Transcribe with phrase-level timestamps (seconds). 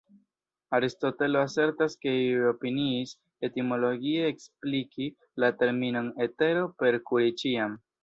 [0.77, 3.13] Aristotelo asertas ke iuj opiniis
[3.51, 5.11] etimologie ekspliki
[5.45, 7.83] la terminon “etero” per "kuri ĉiam”.